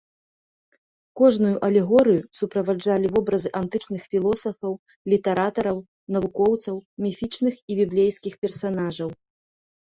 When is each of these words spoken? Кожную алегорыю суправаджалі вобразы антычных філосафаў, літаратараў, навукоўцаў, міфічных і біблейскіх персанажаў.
Кожную 1.19 1.57
алегорыю 1.67 2.21
суправаджалі 2.37 3.07
вобразы 3.17 3.49
антычных 3.61 4.07
філосафаў, 4.13 4.73
літаратараў, 5.13 5.77
навукоўцаў, 6.17 6.75
міфічных 7.07 7.55
і 7.75 7.79
біблейскіх 7.83 8.33
персанажаў. 8.49 9.09